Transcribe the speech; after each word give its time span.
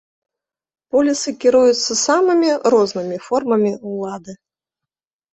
Полісы 0.93 1.33
кіруюцца 1.43 1.97
самымі 2.05 2.49
рознымі 2.75 3.17
формамі 3.27 3.71
ўлады. 3.91 4.33